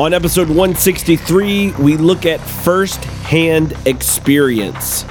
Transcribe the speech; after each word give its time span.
On 0.00 0.14
episode 0.14 0.48
163, 0.48 1.72
we 1.72 1.98
look 1.98 2.24
at 2.24 2.40
first 2.40 3.04
hand 3.04 3.76
experience. 3.84 5.04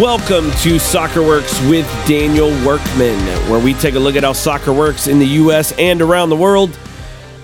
Welcome 0.00 0.50
to 0.62 0.78
Soccer 0.78 1.22
Works 1.22 1.60
with 1.68 1.86
Daniel 2.08 2.48
Workman, 2.66 3.20
where 3.50 3.62
we 3.62 3.74
take 3.74 3.96
a 3.96 3.98
look 3.98 4.16
at 4.16 4.22
how 4.22 4.32
soccer 4.32 4.72
works 4.72 5.08
in 5.08 5.18
the 5.18 5.26
US 5.26 5.72
and 5.72 6.00
around 6.00 6.30
the 6.30 6.36
world. 6.36 6.78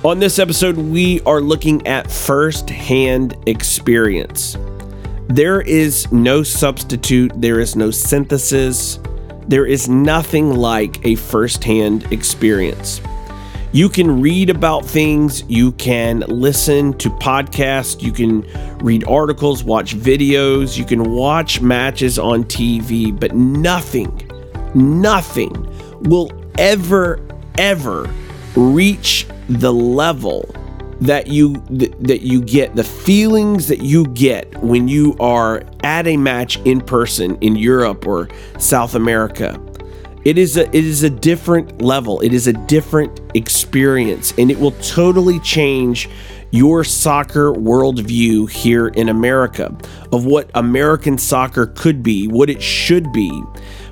On 0.03 0.19
this 0.19 0.39
episode, 0.39 0.79
we 0.79 1.21
are 1.27 1.43
looking 1.43 1.87
at 1.87 2.11
first 2.11 2.71
hand 2.71 3.37
experience. 3.45 4.57
There 5.29 5.61
is 5.61 6.11
no 6.11 6.43
substitute, 6.45 7.31
there 7.37 7.61
is 7.61 7.77
no 7.77 7.91
synthesis, 7.91 8.99
there 9.51 9.67
is 9.67 9.89
nothing 9.89 10.55
like 10.55 11.05
a 11.05 11.17
first 11.17 11.65
hand 11.65 12.07
experience. 12.13 13.01
You 13.73 13.89
can 13.89 14.21
read 14.21 14.49
about 14.49 14.85
things, 14.85 15.43
you 15.49 15.73
can 15.73 16.21
listen 16.21 16.97
to 16.99 17.11
podcasts, 17.11 18.01
you 18.01 18.13
can 18.13 18.43
read 18.79 19.03
articles, 19.09 19.65
watch 19.65 19.97
videos, 19.97 20.79
you 20.79 20.85
can 20.85 21.11
watch 21.13 21.61
matches 21.61 22.17
on 22.17 22.45
TV, 22.45 23.19
but 23.19 23.35
nothing, 23.35 24.31
nothing 24.75 25.53
will 26.03 26.31
ever, 26.57 27.21
ever 27.59 28.09
reach 28.55 29.27
the 29.49 29.73
level 29.73 30.49
that 31.01 31.29
you 31.29 31.55
that 31.71 32.21
you 32.23 32.43
get 32.43 32.77
the 32.77 32.85
feelings 32.85 33.69
that 33.69 33.83
you 33.83 34.07
get 34.09 34.55
when 34.63 34.89
you 34.89 35.17
are 35.19 35.63
at 35.83 36.07
a 36.07 36.17
match 36.17 36.59
in 36.65 36.81
person 36.81 37.37
in 37.41 37.57
Europe 37.57 38.07
or 38.07 38.29
South 38.59 38.95
America 38.95 39.59
it 40.25 40.37
is 40.37 40.57
a 40.57 40.67
it 40.69 40.85
is 40.85 41.03
a 41.03 41.11
different 41.11 41.81
level. 41.81 42.21
It 42.21 42.35
is 42.35 42.47
a 42.47 42.53
different 42.53 43.21
experience, 43.35 44.35
and 44.37 44.51
it 44.51 44.59
will 44.59 44.73
totally 44.73 45.41
change 45.41 46.11
your 46.51 46.85
soccer 46.85 47.53
worldview 47.53 48.51
here 48.51 48.89
in 48.89 49.09
America 49.09 49.75
of 50.13 50.27
what 50.27 50.51
American 50.55 51.17
soccer 51.17 51.67
could 51.69 52.03
be, 52.03 52.29
what 52.29 52.51
it 52.51 52.61
should 52.61 53.11
be 53.13 53.43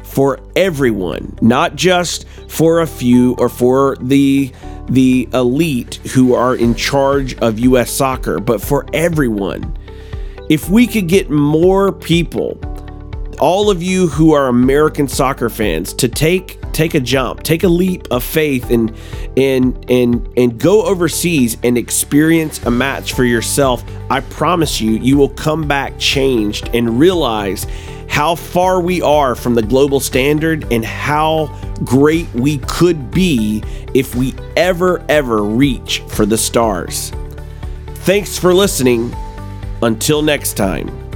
for 0.02 0.40
everyone, 0.56 1.38
not 1.40 1.76
just 1.76 2.26
for 2.48 2.80
a 2.80 2.86
few 2.86 3.34
or 3.38 3.48
for 3.48 3.96
the 4.00 4.52
the 4.88 5.28
elite 5.32 5.96
who 6.14 6.34
are 6.34 6.54
in 6.54 6.74
charge 6.74 7.36
of 7.38 7.58
US 7.58 7.90
soccer, 7.90 8.40
but 8.40 8.60
for 8.60 8.86
everyone. 8.92 9.76
If 10.48 10.70
we 10.70 10.86
could 10.86 11.08
get 11.08 11.30
more 11.30 11.92
people 11.92 12.58
all 13.40 13.70
of 13.70 13.82
you 13.82 14.08
who 14.08 14.32
are 14.32 14.48
American 14.48 15.06
soccer 15.06 15.48
fans 15.48 15.92
to 15.94 16.08
take 16.08 16.60
take 16.72 16.94
a 16.94 17.00
jump, 17.00 17.42
take 17.42 17.64
a 17.64 17.68
leap 17.68 18.06
of 18.10 18.22
faith 18.22 18.70
and 18.70 18.92
and 19.36 19.84
and 19.90 20.28
and 20.36 20.58
go 20.58 20.84
overseas 20.84 21.56
and 21.62 21.78
experience 21.78 22.62
a 22.64 22.70
match 22.70 23.12
for 23.12 23.24
yourself. 23.24 23.84
I 24.10 24.20
promise 24.20 24.80
you 24.80 24.92
you 24.92 25.16
will 25.16 25.28
come 25.28 25.66
back 25.66 25.98
changed 25.98 26.70
and 26.74 26.98
realize 26.98 27.66
how 28.08 28.34
far 28.34 28.80
we 28.80 29.02
are 29.02 29.34
from 29.34 29.54
the 29.54 29.62
global 29.62 30.00
standard 30.00 30.70
and 30.72 30.84
how 30.84 31.46
great 31.84 32.28
we 32.34 32.58
could 32.58 33.10
be 33.10 33.62
if 33.94 34.14
we 34.14 34.34
ever 34.56 35.04
ever 35.08 35.42
reach 35.42 36.00
for 36.08 36.26
the 36.26 36.38
stars. 36.38 37.12
Thanks 38.04 38.38
for 38.38 38.54
listening. 38.54 39.14
Until 39.82 40.22
next 40.22 40.54
time. 40.54 41.07